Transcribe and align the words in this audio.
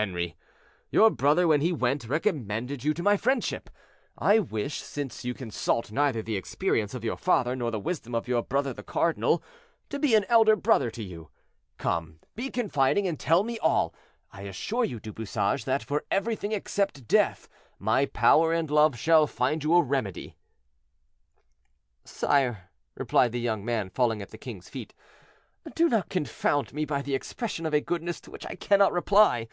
"Henri, 0.00 0.34
your 0.90 1.10
brother, 1.10 1.46
when 1.46 1.60
he 1.60 1.72
went, 1.74 2.06
recommended 2.08 2.82
you 2.84 2.94
to 2.94 3.02
my 3.02 3.18
friendship. 3.18 3.68
I 4.16 4.38
wish, 4.38 4.80
since 4.80 5.26
you 5.26 5.34
consult 5.34 5.92
neither 5.92 6.22
the 6.22 6.36
experience 6.36 6.94
of 6.94 7.04
your 7.04 7.18
father, 7.18 7.54
nor 7.54 7.70
the 7.70 7.80
wisdom 7.80 8.14
of 8.14 8.26
your 8.26 8.40
brother 8.42 8.72
the 8.72 8.82
cardinal, 8.84 9.42
to 9.90 9.98
be 9.98 10.14
an 10.14 10.24
elder 10.30 10.56
brother 10.56 10.90
to 10.92 11.02
you. 11.02 11.30
Come, 11.76 12.20
be 12.34 12.48
confiding, 12.50 13.06
and 13.06 13.20
tell 13.20 13.42
me 13.42 13.58
all. 13.58 13.92
I 14.32 14.42
assure 14.42 14.84
you, 14.86 15.00
Du 15.00 15.12
Bouchage, 15.12 15.66
that 15.66 15.82
for 15.82 16.06
everything 16.10 16.52
except 16.52 17.06
death 17.06 17.46
my 17.78 18.06
power 18.06 18.54
and 18.54 18.70
love 18.70 18.96
shall 18.96 19.26
find 19.26 19.62
you 19.62 19.74
a 19.74 19.82
remedy." 19.82 20.34
"Sire," 22.06 22.70
replied 22.94 23.32
the 23.32 23.40
young 23.40 23.66
man, 23.66 23.90
falling 23.90 24.22
at 24.22 24.30
the 24.30 24.38
king's 24.38 24.70
feet, 24.70 24.94
"do 25.74 25.90
not 25.90 26.08
confound 26.08 26.72
me 26.72 26.86
by 26.86 27.02
the 27.02 27.14
expression 27.14 27.66
of 27.66 27.74
a 27.74 27.82
goodness 27.82 28.18
to 28.22 28.30
which 28.30 28.46
I 28.46 28.54
cannot 28.54 28.92
reply. 28.92 29.46